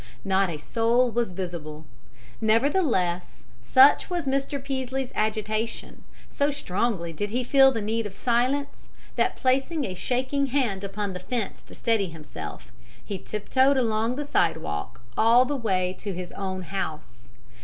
Not 0.25 0.49
a 0.49 0.57
soul 0.57 1.11
was 1.11 1.29
visible. 1.29 1.85
Nevertheless, 2.41 3.43
such 3.61 4.09
was 4.09 4.25
Mr. 4.25 4.57
Peaslee's 4.59 5.11
agitation, 5.13 6.03
so 6.27 6.49
strongly 6.49 7.13
did 7.13 7.29
he 7.29 7.43
feel 7.43 7.71
the 7.71 7.83
need 7.83 8.07
of 8.07 8.17
silence, 8.17 8.87
that, 9.15 9.35
placing 9.35 9.85
a 9.85 9.93
shaking 9.93 10.47
hand 10.47 10.83
upon 10.83 11.13
the 11.13 11.19
fence 11.19 11.61
to 11.61 11.75
steady 11.75 12.09
himself, 12.09 12.71
he 13.05 13.19
tiptoed 13.19 13.77
along 13.77 14.15
the 14.15 14.25
sidewalk 14.25 15.01
all 15.15 15.45
the 15.45 15.55
way 15.55 15.95
to 15.99 16.15
his 16.15 16.31
own 16.31 16.63
house. 16.63 17.25